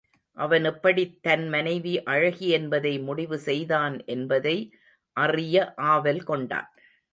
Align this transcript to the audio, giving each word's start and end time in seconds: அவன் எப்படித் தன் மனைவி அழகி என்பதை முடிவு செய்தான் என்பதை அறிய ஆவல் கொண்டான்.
அவன் 0.37 0.63
எப்படித் 0.63 1.23
தன் 1.23 1.49
மனைவி 1.49 2.03
அழகி 2.03 2.47
என்பதை 2.49 2.99
முடிவு 2.99 3.37
செய்தான் 3.39 4.05
என்பதை 4.05 4.57
அறிய 5.17 5.73
ஆவல் 5.75 6.23
கொண்டான். 6.23 6.69